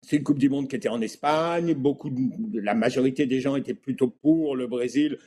[0.00, 1.74] c'est une Coupe du Monde qui était en Espagne.
[1.74, 2.10] Beaucoup
[2.54, 5.18] la majorité des gens étaient plutôt pour le Brésil,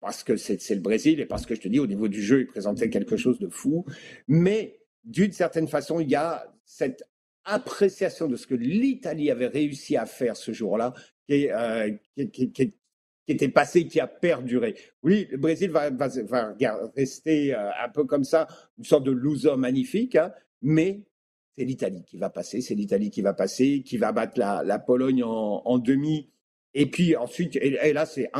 [0.00, 2.40] parce que c'est le Brésil et parce que je te dis, au niveau du jeu,
[2.40, 3.84] il présentait quelque chose de fou.
[4.28, 7.02] Mais d'une certaine façon, il y a cette
[7.44, 10.94] appréciation de ce que l'Italie avait réussi à faire ce jour-là,
[11.28, 11.90] qui, euh,
[13.28, 14.74] était passé, qui a perduré.
[15.02, 15.90] Oui, le Brésil va,
[16.96, 18.46] rester euh, un peu comme ça,
[18.78, 20.32] une sorte de loser magnifique, hein,
[20.62, 21.04] mais
[21.56, 25.22] c'est l'Italie qui va passer, c'est l'Italie qui va passer, qui va battre la, Pologne
[25.24, 26.30] en, demi.
[26.74, 28.30] Et puis ensuite, et, là, c'est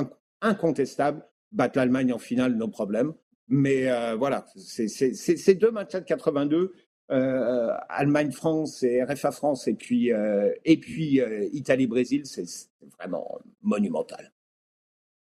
[0.41, 3.13] incontestable, battre l'Allemagne en finale, nos problèmes.
[3.51, 6.73] Mais euh, voilà, c'est deux matchs de 82,
[7.11, 11.21] euh, Allemagne-France et RFA-France, et puis, euh, et puis
[11.53, 12.45] Italie-Brésil, c'est
[12.99, 14.33] vraiment monumental.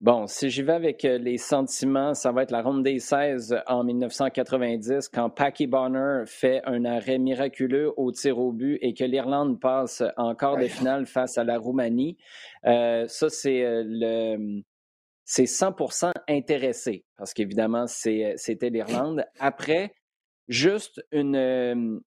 [0.00, 3.84] Bon, si j'y vais avec les sentiments, ça va être la ronde des 16 en
[3.84, 9.60] 1990 quand Packy Bonner fait un arrêt miraculeux au tir au but et que l'Irlande
[9.60, 12.18] passe en quart de finale face à la Roumanie.
[12.64, 14.62] ça, c'est le
[15.24, 19.24] c'est 100% intéressé, parce qu'évidemment, euh, c'était l'Irlande.
[19.38, 19.94] Après,
[20.48, 21.98] juste une, euh,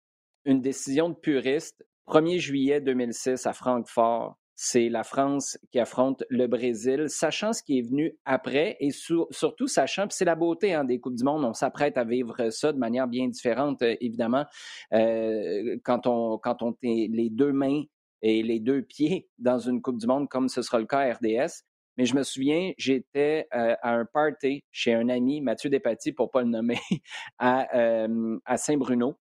[0.45, 1.85] une décision de puriste.
[2.07, 7.79] 1er juillet 2006 à Francfort, c'est la France qui affronte le Brésil, sachant ce qui
[7.79, 11.43] est venu après et surtout sachant, puis c'est la beauté hein, des Coupes du Monde,
[11.43, 14.45] on s'apprête à vivre ça de manière bien différente, euh, évidemment,
[14.91, 17.83] quand on, quand on est les deux mains
[18.21, 21.13] et les deux pieds dans une Coupe du Monde, comme ce sera le cas à
[21.13, 21.66] RDS.
[21.97, 26.27] Mais je me souviens, j'étais euh, à un party chez un ami, Mathieu Despatie, pour
[26.27, 26.79] ne pas le nommer,
[27.39, 29.19] à, euh, à Saint-Bruno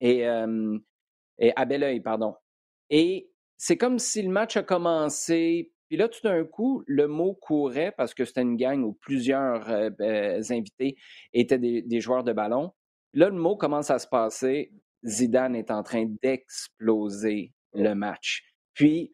[0.00, 0.78] et, euh,
[1.38, 2.34] et à Belleuil, pardon.
[2.88, 7.34] Et c'est comme si le match a commencé, puis là, tout d'un coup, le mot
[7.34, 10.96] courait parce que c'était une gang où plusieurs invités
[11.32, 12.72] étaient des, des, joueurs de ballon.
[13.12, 14.72] Là, le mot commence à se passer.
[15.04, 18.44] Zidane est en train d'exploser le match.
[18.74, 19.10] Puis,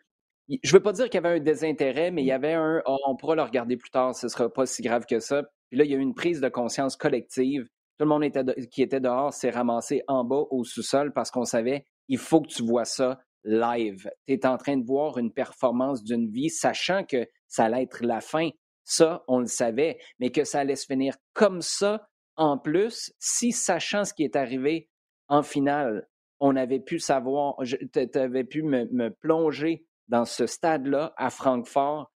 [0.48, 2.82] je ne veux pas dire qu'il y avait un désintérêt, mais il y avait un
[2.86, 5.42] oh, on pourra le regarder plus tard, ce ne sera pas si grave que ça.
[5.70, 7.64] Puis là, il y a eu une prise de conscience collective.
[7.98, 11.44] Tout le monde était qui était dehors s'est ramassé en bas au sous-sol parce qu'on
[11.44, 14.10] savait il faut que tu vois ça live.
[14.26, 18.04] Tu es en train de voir une performance d'une vie, sachant que ça allait être
[18.04, 18.50] la fin.
[18.84, 23.52] Ça, on le savait, mais que ça allait se finir comme ça, en plus, si
[23.52, 24.88] sachant ce qui est arrivé
[25.28, 26.08] en finale,
[26.40, 27.56] on avait pu savoir,
[27.92, 32.10] tu avais pu me, plonger dans ce stade-là à Francfort,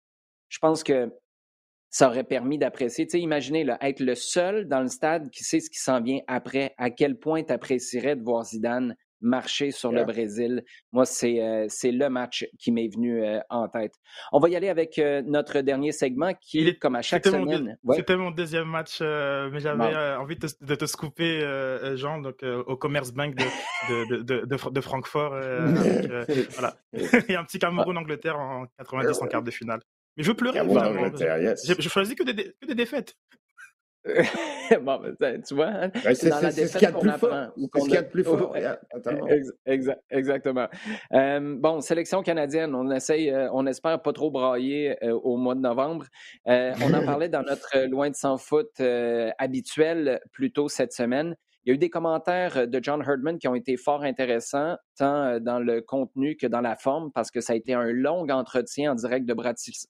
[0.49, 1.11] je pense que
[1.89, 3.05] ça aurait permis d'apprécier.
[3.05, 6.19] Tu sais, imaginez, être le seul dans le stade qui sait ce qui s'en vient
[6.27, 10.63] après, à quel point tu apprécierais de voir Zidane marcher sur le Brésil.
[10.91, 13.93] Moi, c'est euh, le match qui m'est venu euh, en tête.
[14.31, 17.77] On va y aller avec euh, notre dernier segment qui est comme à chaque semaine.
[17.93, 22.77] C'était mon deuxième match, mais j'avais envie de te, de te scooper, Jean, donc, au
[22.77, 25.35] Commerce Bank de, de, de, de Francfort.
[26.53, 26.75] voilà.
[27.29, 29.81] Et un petit Cameroun-Angleterre en 90 en quart de finale.
[30.15, 30.59] Mais je veux pleurer.
[30.59, 33.15] Je choisis que des, que des défaites.
[34.81, 37.51] bon, ben, tu vois, hein, c'est la défaite ce qu'il y a de plus fort.
[37.55, 38.55] C'est ce qu'il y a de plus fort.
[40.09, 40.67] exactement.
[41.13, 45.55] Euh, bon, sélection canadienne, on essaye, euh, on espère pas trop brailler euh, au mois
[45.55, 46.05] de novembre.
[46.45, 48.81] on en parlait dans notre loin de sans foot
[49.37, 51.35] habituel plus tôt cette semaine.
[51.65, 55.37] Il y a eu des commentaires de John Herdman qui ont été fort intéressants, tant
[55.41, 58.93] dans le contenu que dans la forme, parce que ça a été un long entretien
[58.93, 59.35] en direct de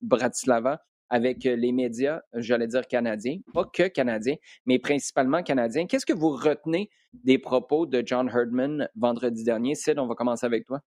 [0.01, 5.87] Bratislava avec euh, les médias, j'allais dire canadiens, pas que canadiens, mais principalement canadiens.
[5.87, 9.75] Qu'est-ce que vous retenez des propos de John Herdman vendredi dernier?
[9.75, 10.81] Sid, on va commencer avec toi.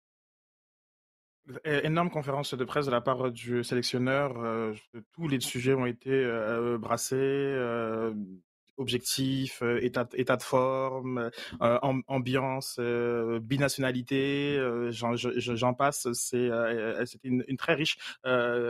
[1.64, 4.38] Énorme conférence de presse de la part du sélectionneur.
[4.38, 4.72] Euh,
[5.12, 7.16] tous les sujets ont été euh, brassés
[8.80, 11.30] objectif, euh, état, état de forme,
[11.62, 11.78] euh,
[12.08, 14.58] ambiance, euh, binationalité,
[14.90, 16.08] j'en passe.
[16.12, 16.50] C'est
[17.04, 17.98] c'était une, une, très riche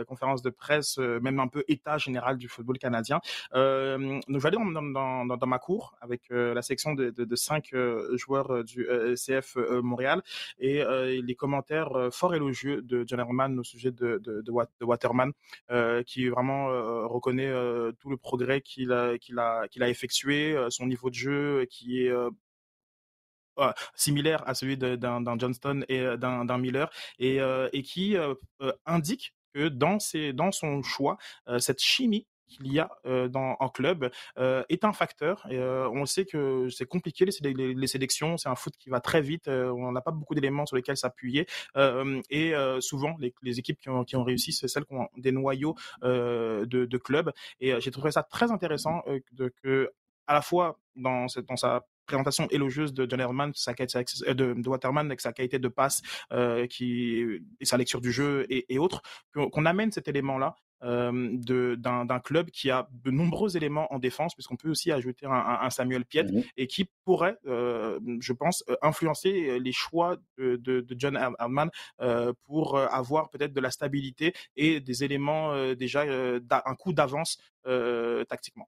[0.07, 3.19] conférence de presse, même un peu état général du football canadien.
[3.53, 7.73] vais aller dans, dans, dans, ma cour avec la section de, de, de cinq
[8.13, 10.21] joueurs du CF Montréal
[10.59, 10.83] et
[11.21, 15.31] les commentaires fort élogieux de John Herman au sujet de, de, de Waterman,
[16.05, 16.67] qui vraiment
[17.07, 17.51] reconnaît
[17.99, 20.00] tout le progrès qu'il a, qu'il a, qu'il a effectué
[20.55, 22.11] euh, son niveau de jeu qui est
[23.59, 27.39] euh, similaire à celui d'un Johnston et euh, d'un Miller et,
[27.83, 28.15] qui
[28.85, 29.99] indique que dans
[30.51, 31.17] son choix,
[31.59, 35.47] cette chimie qu'il y a dans, en club est un facteur.
[35.49, 39.91] On sait que c'est compliqué les, sélections, c'est un foot qui va très vite, on
[39.91, 41.47] n'a pas beaucoup d'éléments sur lesquels s'appuyer.
[42.29, 45.75] et souvent, les, équipes qui ont, qui ont réussi, c'est celles qui ont des noyaux
[46.03, 47.31] de, de clubs.
[47.59, 49.91] Et j'ai trouvé ça très intéressant de, que
[50.27, 55.05] à la fois dans, dans sa présentation élogieuse de John Herman, euh, de, de, Waterman
[55.07, 56.01] avec sa qualité de passe
[56.33, 57.23] euh, qui,
[57.59, 59.01] et sa lecture du jeu et, autres,
[59.33, 61.37] qu'on amène cet élément-là euh,
[61.77, 66.05] d'un club qui a de nombreux éléments en défense, puisqu'on peut aussi ajouter un, Samuel
[66.05, 71.69] Piet, mmh et qui pourrait, je pense, influencer les choix de, de, de John Herman
[72.45, 77.37] pour avoir peut-être de la stabilité et des éléments déjà, un coup d'avance
[78.27, 78.67] tactiquement.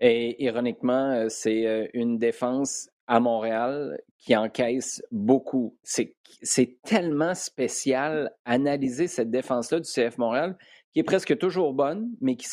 [0.00, 5.76] Et ironiquement, euh, c'est euh, une défense à Montréal qui encaisse beaucoup.
[5.82, 6.16] C'est
[6.84, 10.56] tellement spécial analyser cette défense-là du CF Montréal,
[10.92, 12.48] qui est presque toujours bonne, mais qui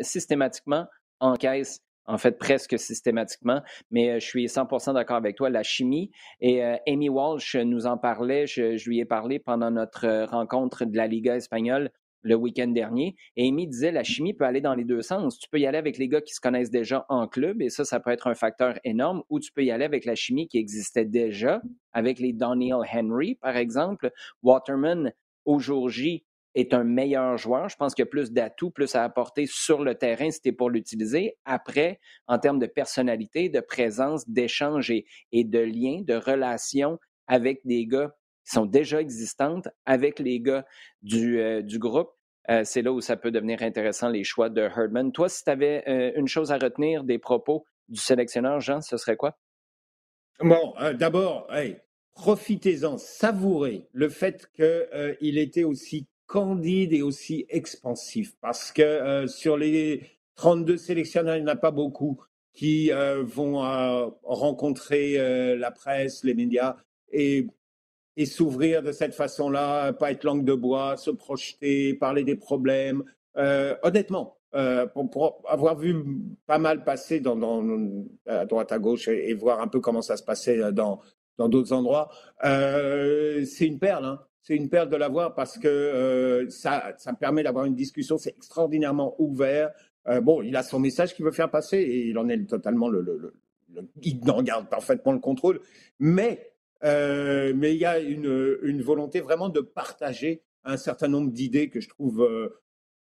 [0.00, 0.86] systématiquement
[1.20, 6.10] encaisse en fait presque systématiquement, mais euh, je suis 100% d'accord avec toi, la chimie.
[6.40, 10.96] Et Amy Walsh nous en parlait, je, je, lui ai parlé pendant notre rencontre de
[10.96, 11.90] la Liga espagnole
[12.22, 13.16] le week-end dernier.
[13.38, 15.38] Amy disait la chimie peut aller dans les deux sens.
[15.38, 17.84] Tu peux y aller avec les gars qui se connaissent déjà en club, et ça,
[17.84, 20.58] ça peut être un facteur énorme, ou tu peux y aller avec la chimie qui
[20.58, 21.60] existait déjà,
[21.92, 24.10] avec les Daniel Henry, par exemple.
[24.42, 25.12] Waterman,
[25.44, 27.68] au jour J, est un meilleur joueur.
[27.68, 30.52] Je pense qu'il y a plus d'atouts, plus à apporter sur le terrain si c'était
[30.52, 31.36] pour l'utiliser.
[31.44, 37.60] Après, en termes de personnalité, de présence, d'échange et, et de lien, de relation avec
[37.64, 38.12] des gars
[38.50, 40.66] sont déjà existantes avec les gars
[41.02, 42.10] du, euh, du groupe.
[42.48, 45.12] Euh, c'est là où ça peut devenir intéressant, les choix de Herdman.
[45.12, 48.96] Toi, si tu avais euh, une chose à retenir des propos du sélectionneur, Jean, ce
[48.96, 49.38] serait quoi?
[50.40, 51.48] Bon, d'abord,
[52.14, 60.02] profitez-en, savourez le fait qu'il était aussi candide et aussi expansif, parce que sur les
[60.36, 62.22] 32 sélectionneurs, il n'y en a pas beaucoup
[62.54, 63.58] qui vont
[64.22, 66.76] rencontrer la presse, les médias
[67.12, 67.46] et
[68.16, 73.04] et s'ouvrir de cette façon-là, pas être langue de bois, se projeter, parler des problèmes.
[73.36, 76.04] Euh, honnêtement, euh, pour, avoir vu
[76.46, 77.38] pas mal passer dans,
[78.26, 81.00] à droite à gauche et, voir un peu comment ça se passait dans
[81.38, 82.10] dans d'autres endroits,
[82.44, 84.04] euh, c'est une perle.
[84.04, 84.20] Hein.
[84.42, 88.18] C'est une perle de l'avoir parce que ça, ça permet d'avoir une discussion.
[88.18, 89.70] C'est extraordinairement ouvert.
[90.20, 93.00] bon, il a son message qu'il veut faire passer et il en est totalement le,
[93.00, 93.34] le, le,
[93.72, 95.60] le il en garde parfaitement le contrôle.
[95.98, 96.49] Mais
[96.84, 101.68] euh, mais il y a une, une, volonté vraiment de partager un certain nombre d'idées
[101.68, 102.60] que je trouve, euh,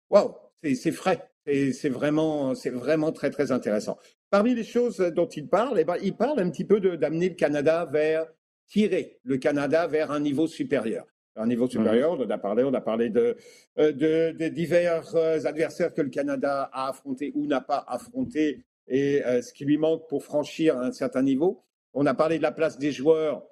[0.09, 1.29] waouh, c'est frais.
[1.45, 3.97] C'est vraiment, c'est vraiment très très intéressant.
[4.29, 7.35] Parmi les choses dont il parle, eh ben, il parle un petit peu d'amener le
[7.35, 8.27] Canada vers
[8.67, 11.07] tirer le Canada vers un niveau supérieur.
[11.35, 11.71] Un niveau mmh.
[11.71, 13.35] supérieur, on a parlé, on a parlé de,
[13.79, 19.21] euh, de, de divers adversaires que le Canada a affrontés ou n'a pas affrontés et
[19.43, 21.63] ce qui lui manque pour franchir un certain niveau.
[21.93, 23.43] On a parlé de la place des joueurs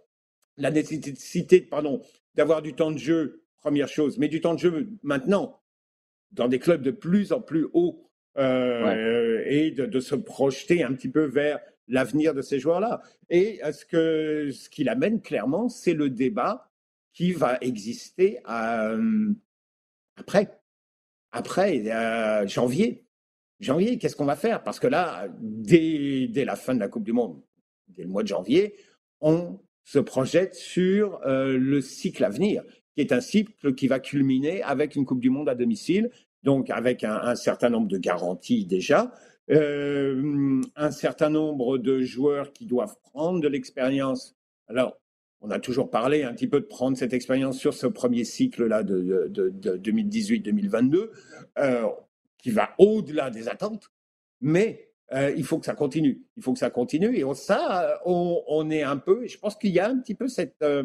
[0.57, 2.01] la nécessité pardon,
[2.35, 5.61] d'avoir du temps de jeu, première chose, mais du temps de jeu maintenant,
[6.31, 11.09] dans des clubs de plus en plus hauts, euh, et de, se projeter un petit
[11.09, 13.01] peu vers l'avenir de ces joueurs-là.
[13.29, 16.69] Et ce que ce qu'il amène clairement, c'est le débat
[17.13, 19.33] qui va exister euh,
[20.17, 20.59] après,
[21.31, 23.05] après euh, janvier.
[23.59, 24.63] Janvier, qu'est-ce qu'on va faire?
[24.63, 27.41] Parce que là, dès, dès la fin de la Coupe du Monde,
[27.87, 28.75] dès le mois de janvier,
[29.19, 32.61] on se projette sur euh, le cycle à venir,
[32.93, 36.11] qui est un cycle qui va culminer avec une Coupe du Monde à domicile,
[36.43, 39.13] donc avec un, certain nombre de garanties déjà,
[39.49, 44.35] euh, un certain nombre de joueurs qui doivent prendre de l'expérience.
[44.67, 44.99] Alors,
[45.39, 48.83] on a toujours parlé un petit peu de prendre cette expérience sur ce premier cycle-là
[48.83, 51.11] de, 2018-2022,
[51.59, 51.83] euh,
[52.37, 53.89] qui va au-delà des attentes,
[54.41, 56.21] mais euh, il faut que ça continue.
[56.35, 57.17] Il faut que ça continue.
[57.17, 60.61] Et ça, on, est un peu, je pense qu'il y a un petit peu cette,
[60.63, 60.83] euh,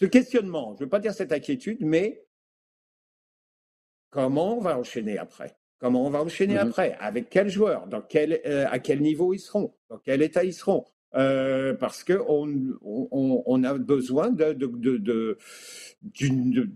[0.00, 2.24] ce questionnement, je ne veux pas dire cette inquiétude, mais
[4.10, 5.56] comment on va enchaîner après?
[5.78, 6.96] Comment on va enchaîner mmh après?
[6.98, 9.74] Avec quels joueurs Dans quel, euh, À quel niveau ils seront?
[9.88, 10.84] Dans quel état ils seront?
[11.12, 14.66] Parce qu'on on, on, a besoin de, de,
[14.98, 15.38] de,
[16.02, 16.70] d'une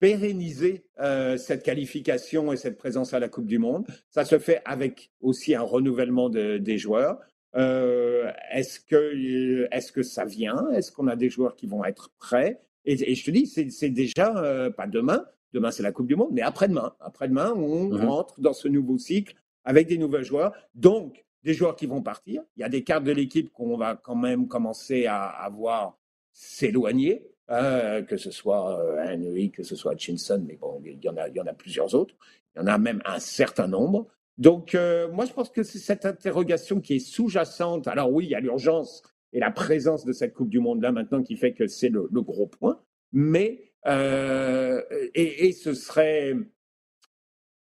[0.00, 3.86] pérenniser euh, cette qualification et cette présence à la Coupe du Monde.
[4.10, 7.18] Ça se fait avec aussi un renouvellement des joueurs.
[7.56, 10.68] Euh, est-ce que est-ce que ça vient?
[10.70, 12.60] Est-ce qu'on a des joueurs qui vont être prêts?
[12.84, 15.24] Et, je te dis, c'est déjà euh, pas demain.
[15.52, 16.94] Demain, c'est la Coupe du Monde, mais après-demain.
[17.00, 19.34] Après-demain, on mmh rentre dans ce nouveau cycle
[19.64, 20.52] avec des nouveaux joueurs.
[20.74, 22.42] Donc, des joueurs qui vont partir.
[22.56, 25.98] Il y a des cartes de l'équipe qu'on va quand même commencer à, à voir
[26.32, 27.26] s'éloigner.
[27.50, 31.16] Euh, que ce soit euh, Henry, que ce soit Hutchinson, mais bon, il y, en
[31.16, 32.14] a, plusieurs autres.
[32.54, 34.06] Il y en a même un certain nombre.
[34.36, 37.88] Donc, euh, moi, je pense que c'est cette interrogation qui est sous-jacente.
[37.88, 41.22] Alors oui, il y a l'urgence et la présence de cette Coupe du Monde-là maintenant
[41.22, 42.82] qui fait que c'est le, gros point.
[43.12, 46.34] Mais, et, ce serait,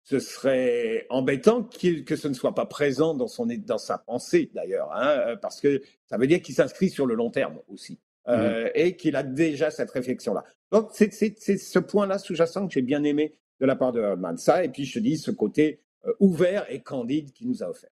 [0.04, 4.94] ce serait embêtant que ce ne soit pas présent dans, son, dans sa pensée, d'ailleurs,
[4.94, 8.00] hein, parce que ça veut dire qu'il s'inscrit sur le long terme aussi.
[8.30, 10.46] Euh, et qu'il a déjà cette réflexion-là.
[10.72, 14.38] Donc, c'est ce point-là sous-jacent que j'ai bien aimé de la part de Herdman.
[14.38, 17.70] Ça, et puis je te dis, ce côté euh, ouvert et candide qu'il nous a
[17.70, 17.90] offert.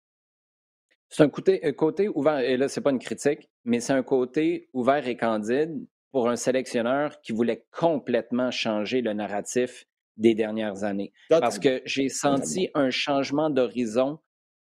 [1.09, 4.03] C'est un côté, un côté ouvert, et là, c'est pas une critique, mais c'est un
[4.03, 10.85] côté ouvert et candide pour un sélectionneur qui voulait complètement changer le narratif des dernières
[10.85, 11.11] années.
[11.29, 14.19] Parce que j'ai senti un changement d'horizon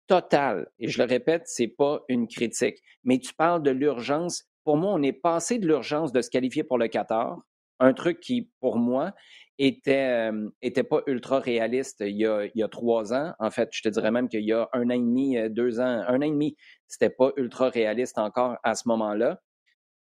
[0.06, 0.70] total.
[0.78, 2.82] Et je le répète, c'est pas une critique.
[3.02, 6.62] Mais tu parles de l'urgence pour moi, on est passé de l'urgence de se qualifier
[6.62, 7.38] pour le Qatar,
[7.78, 9.14] un truc qui, pour moi,
[9.56, 13.32] était, euh, était pas ultra réaliste il y, a, trois ans.
[13.38, 15.80] En fait, je te dirais même qu'il y a un an et demi, euh, deux
[15.80, 16.54] ans, un an et demi,
[16.86, 19.40] c'était pas ultra réaliste encore à ce moment-là.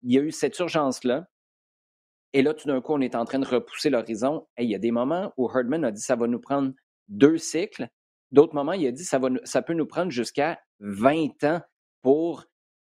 [0.03, 1.27] Il y a eu cette urgence-là.
[2.33, 4.49] Et là, tout d'un coup, on est en train de repousser l'horizon.
[4.57, 6.73] Il y a des moments où Herdman a dit ça va nous prendre
[7.07, 7.87] deux cycles.
[8.33, 11.61] D'autres moments, il a dit ça, ça peut nous prendre jusqu'à 20 ans
[12.01, 12.43] pour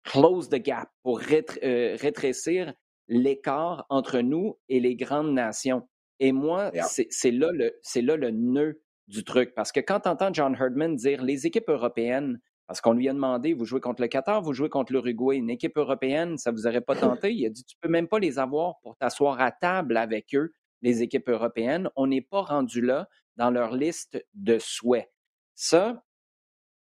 [0.05, 2.73] close the gap, pour euh, rétrécir
[3.09, 5.89] l'écart entre nous et les grandes nations.
[6.21, 9.55] Et moi, c'est là, le, là le nœud du truc.
[9.55, 13.15] Parce que quand tu entends John Herdman dire les équipes européennes, parce qu'on lui a
[13.15, 16.67] demandé, vous jouez contre le Qatar, vous jouez contre l'Uruguay, une équipe européenne, ça vous
[16.67, 17.33] aurait pas tenté?
[17.33, 20.53] Il a dit, tu peux même pas les avoir pour t'asseoir à table avec eux,
[20.83, 21.89] les équipes européennes.
[21.97, 25.11] On n'est pas rendu là dans leur liste de souhaits.
[25.55, 26.05] Ça,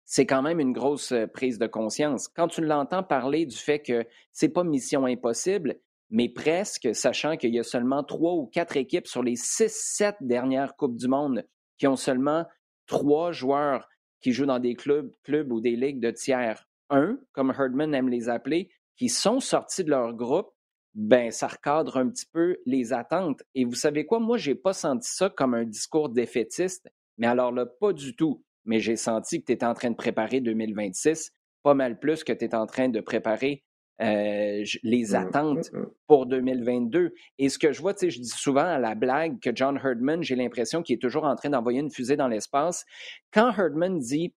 [0.06, 2.28] c'est quand même une grosse prise de conscience.
[2.28, 5.76] Quand tu l'entends parler du fait que c'est pas mission impossible,
[6.10, 10.16] mais presque, sachant qu'il y a seulement trois ou quatre équipes sur les six, sept
[10.22, 11.46] dernières Coupes du Monde
[11.78, 12.46] qui ont seulement
[12.86, 13.90] trois joueurs
[14.22, 15.12] qui jouent dans des clubs,
[15.52, 19.90] ou des ligues de tiers 1, comme Herdman aime les appeler, qui sont sortis de
[19.90, 20.52] leur groupe,
[20.94, 23.44] ben ça recadre un petit peu les attentes.
[23.54, 27.52] Et vous savez quoi, moi, j'ai pas senti ça comme un discours défaitiste, mais alors
[27.52, 28.44] là, pas du tout.
[28.66, 31.32] Mais j'ai senti que tu étais en train de préparer 2026,
[31.64, 33.64] pas mal plus que tu es en train de préparer
[34.02, 35.92] euh, les mmh, attentes mmh, mmh.
[36.08, 37.14] pour 2022.
[37.38, 39.80] Et ce que je vois, tu sais, je dis souvent à la blague que John
[39.82, 42.86] Herdman, j'ai l'impression qu'il est toujours en train d'envoyer une fusée dans l'espace.
[43.32, 44.34] Quand Herdman dit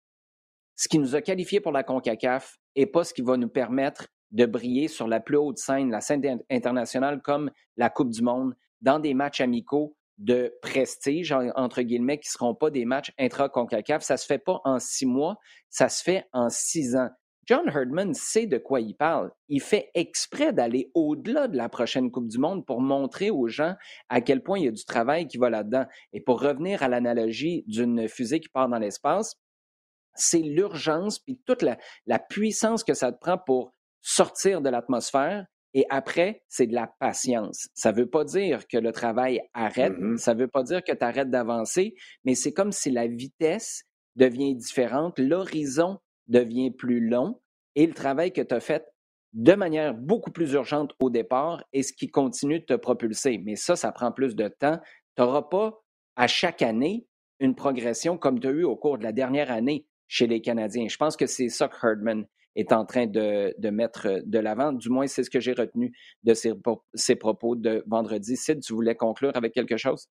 [0.76, 4.06] ce qui nous a qualifiés pour la CONCACAF et pas ce qui va nous permettre
[4.30, 8.54] de briller sur la plus haute scène, la scène internationale comme la Coupe du Monde,
[8.80, 14.02] dans des matchs amicaux de prestige, entre guillemets, qui ne seront pas des matchs intra-CONCACAF.
[14.02, 15.38] Ça ne se fait pas en six mois,
[15.70, 17.10] ça se fait en six ans.
[17.48, 19.30] John Herdman sait de quoi il parle.
[19.48, 23.74] Il fait exprès d'aller au-delà de la prochaine Coupe du Monde pour montrer aux gens
[24.10, 25.86] à quel point il y a du travail qui va là-dedans.
[26.12, 29.40] Et pour revenir à l'analogie d'une fusée qui part dans l'espace,
[30.14, 35.46] c'est l'urgence puis toute la, puissance que ça te prend pour sortir de l'atmosphère.
[35.78, 37.68] Et après, c'est de la patience.
[37.72, 40.16] Ça ne veut pas dire que le travail arrête, mm-hmm.
[40.16, 43.84] ça ne veut pas dire que tu arrêtes d'avancer, mais c'est comme si la vitesse
[44.16, 47.40] devient différente, l'horizon devient plus long
[47.76, 48.88] et le travail que tu as fait
[49.34, 53.38] de manière beaucoup plus urgente au départ est ce qui continue de te propulser.
[53.38, 54.80] Mais ça, ça prend plus de temps.
[55.16, 55.80] Tu n'auras pas
[56.16, 57.06] à chaque année
[57.38, 60.88] une progression comme tu as eu au cours de la dernière année chez les Canadiens.
[60.88, 62.26] Je pense que c'est ça que Herdman
[62.58, 64.72] est en train de, mettre de l'avant.
[64.72, 65.92] Du moins, c'est ce que j'ai retenu
[66.24, 66.52] de ses,
[66.94, 68.36] ses propos de vendredi.
[68.36, 70.08] Sid, tu voulais conclure avec quelque chose?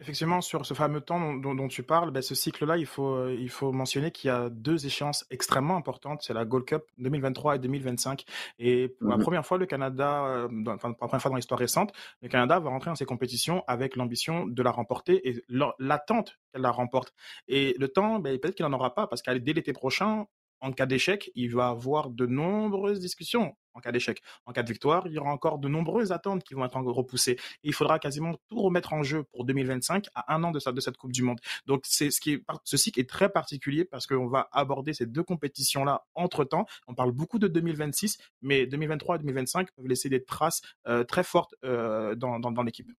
[0.00, 3.50] Effectivement, sur ce fameux temps dont, tu parles, ben, ce cycle-là, il faut, euh, il
[3.50, 6.22] faut mentionner qu'il y a deux échéances extrêmement importantes.
[6.22, 8.24] C'est la Gold Cup 2023 et 2025.
[8.60, 11.36] Et pour la mmh première fois, le Canada, euh, enfin, pour la première fois dans
[11.36, 15.42] l'histoire récente, le Canada va rentrer dans ces compétitions avec l'ambition de la remporter et
[15.48, 17.12] l'attente qu'elle la remporte.
[17.48, 20.26] Et le temps, ben, peut-être qu'il n'en aura pas parce qu'à dès l'été prochain,
[20.60, 24.20] en cas d'échec, il va avoir de nombreuses discussions en cas d'échec.
[24.44, 27.38] En cas de victoire, il y aura encore de nombreuses attentes qui vont être repoussées.
[27.62, 31.12] Il faudra quasiment tout remettre en jeu pour 2025 à un an de, cette Coupe
[31.12, 31.38] du Monde.
[31.66, 35.06] Donc, c'est ce qui est, ceci qui est très particulier parce qu'on va aborder ces
[35.06, 36.66] deux compétitions-là entre temps.
[36.86, 41.22] On parle beaucoup de 2026, mais 2023 et 2025 peuvent laisser des traces euh, très
[41.22, 42.90] fortes euh, dans, dans l'équipe.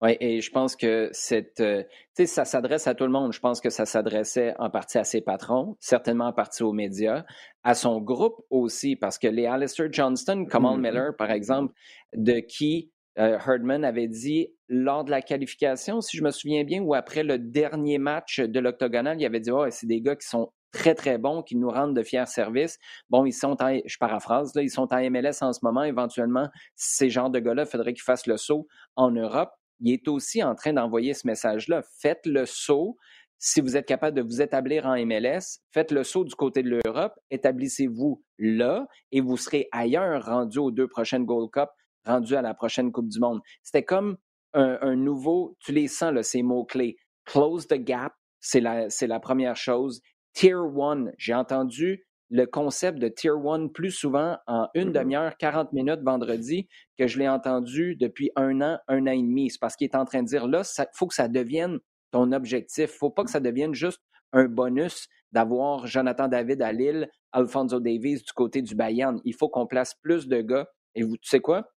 [0.00, 1.82] Oui, et je pense que cette, euh,
[2.24, 3.32] ça s'adresse à tout le monde.
[3.32, 7.24] Je pense que ça s'adressait en partie à ses patrons, certainement en partie aux médias,
[7.64, 10.80] à son groupe aussi, parce que les Alistair Johnston, Kamal mm-hmm.
[10.80, 11.74] Miller, par exemple,
[12.14, 16.80] de qui euh, Herdman avait dit lors de la qualification, si je me souviens bien,
[16.80, 20.28] ou après le dernier match de l'octogonal, il avait dit, oh, c'est des gars qui
[20.28, 22.78] sont très, très bons, qui nous rendent de fiers services.
[23.10, 25.82] Bon, ils sont en, je paraphrase, là, ils sont en MLS en ce moment.
[25.82, 29.50] Éventuellement, ces genres de gars-là, il faudrait qu'ils fassent le saut en Europe
[29.80, 31.82] il est aussi en train d'envoyer ce message-là.
[32.00, 32.96] Faites le saut.
[33.38, 36.70] Si vous êtes capable de vous établir en MLS, faites le saut du côté de
[36.70, 41.68] l'Europe, établissez-vous là et vous serez ailleurs rendu aux deux prochaines Gold Cup,
[42.04, 43.40] rendu à la prochaine Coupe du Monde.
[43.62, 44.16] C'était comme
[44.54, 46.96] un, nouveau, tu les sens, là, ces mots-clés.
[47.26, 50.00] Close the gap, c'est la, la première chose.
[50.32, 54.92] Tier one, j'ai entendu le concept de Tier 1 plus souvent en une mm-hmm.
[54.92, 56.68] demi-heure, 40 minutes vendredi
[56.98, 59.50] que je l'ai entendu depuis un an, un an et demi.
[59.50, 61.78] C'est parce qu'il est en train de dire là, il faut que ça devienne
[62.10, 62.90] ton objectif.
[62.94, 64.00] Il faut pas que ça devienne juste
[64.32, 69.20] un bonus d'avoir Jonathan David à Lille, Alfonso Davies du côté du Bayern.
[69.24, 70.68] Il faut qu'on place plus de gars.
[70.94, 71.70] Et vous, tu sais quoi?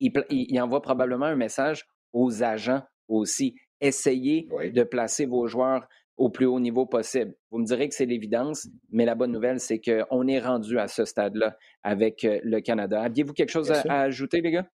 [0.00, 3.54] Il, il, envoie probablement un message aux agents aussi.
[3.80, 5.86] Essayez de placer vos joueurs
[6.16, 7.34] au plus haut niveau possible.
[7.50, 10.88] Vous me direz que c'est l'évidence, mais la bonne nouvelle, c'est qu'on est rendu à
[10.88, 13.02] ce stade-là avec euh, le Canada.
[13.02, 14.68] Aviez-vous quelque chose à, ajouter, les gars?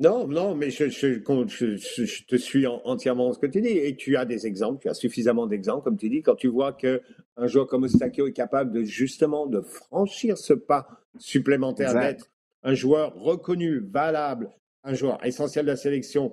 [0.00, 3.68] Non, non, mais je, je, te suis entièrement dans ce que tu dis.
[3.68, 6.72] Et tu as des exemples, tu as suffisamment d'exemples, comme tu dis, quand tu vois
[6.72, 7.00] qu'un
[7.46, 10.88] joueur comme Ostakio est capable de justement de franchir ce pas
[11.18, 12.30] supplémentaire, d'être
[12.62, 14.50] un joueur reconnu, valable,
[14.84, 16.32] un joueur essentiel de la sélection,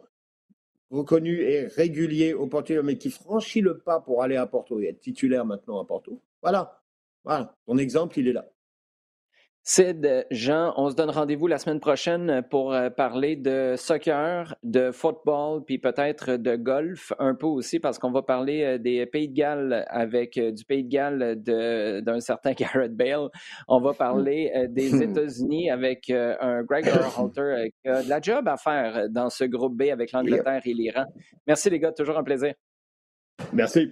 [0.91, 4.87] reconnu et régulier au Portugal, mais qui franchit le pas pour aller à Porto et
[4.87, 6.21] être titulaire maintenant à Porto.
[6.41, 6.81] Voilà.
[7.23, 7.55] Voilà.
[7.65, 8.47] Ton exemple, il est là.
[9.67, 14.91] Sid, Jean, on se donne rendez-vous la semaine prochaine pour euh, parler de soccer, de
[14.91, 19.27] football, puis peut-être de golf un peu aussi, parce qu'on va parler euh, des Pays
[19.27, 23.29] de Galles avec euh, du Pays de Galles d'un certain Garrett Bale.
[23.67, 28.57] On va parler des États-Unis avec un Greg Halter qui a de la job à
[28.57, 31.05] faire dans ce groupe B avec l'Angleterre et l'Iran.
[31.47, 32.53] Merci les gars, toujours un plaisir.
[33.51, 33.91] Merci.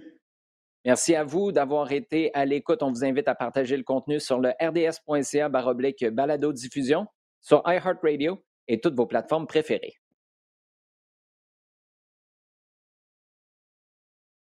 [0.84, 2.82] Merci à vous d'avoir été à l'écoute.
[2.82, 7.06] On vous invite à partager le contenu sur le rds.ca balado diffusion.
[7.40, 9.94] sur iHeartRadio et toutes vos plateformes préférées.